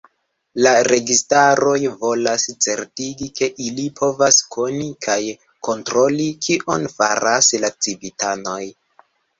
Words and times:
La 0.67 0.71
registaroj 0.87 1.73
volas 2.05 2.47
certigi, 2.67 3.29
ke 3.41 3.51
ili 3.67 3.87
povas 4.01 4.41
koni 4.57 4.91
kaj 5.09 5.21
kontroli 5.71 6.29
kion 6.49 6.93
faras 6.99 7.57
la 7.67 7.75
civitanoj. 7.83 8.61